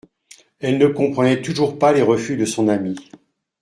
Elle, 0.59 0.79
ne 0.79 0.87
comprenait 0.87 1.43
toujours 1.43 1.77
pas 1.77 1.93
les 1.93 2.01
refus 2.01 2.35
de 2.35 2.45
son 2.45 2.69
amie. 2.69 2.97